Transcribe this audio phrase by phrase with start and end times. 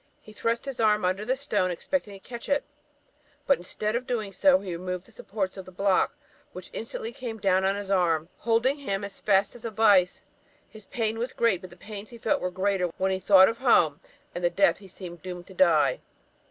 [0.19, 2.63] He thrust his arm under the stone, expecting to catch it;
[3.45, 6.15] but instead of doing so, he removed the supports of the block,
[6.53, 10.23] which instantly came down on his arm, holding him as fast as a vice.
[10.67, 13.59] His pain was great; but the pangs he felt were greater when he thought of
[13.59, 13.99] home,
[14.33, 15.99] and the death he seemed doomed to die.